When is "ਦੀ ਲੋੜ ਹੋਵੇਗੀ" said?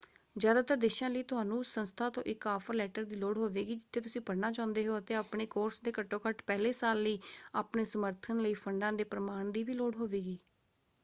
3.03-3.75